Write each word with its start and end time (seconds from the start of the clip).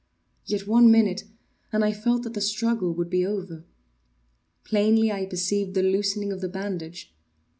Yet 0.47 0.65
one 0.65 0.89
minute, 0.89 1.25
and 1.71 1.85
I 1.85 1.93
felt 1.93 2.23
that 2.23 2.33
the 2.33 2.41
struggle 2.41 2.91
would 2.91 3.07
be 3.07 3.23
over. 3.23 3.65
Plainly 4.63 5.11
I 5.11 5.27
perceived 5.27 5.75
the 5.75 5.83
loosening 5.83 6.31
of 6.33 6.41
the 6.41 6.49
bandage. 6.49 7.13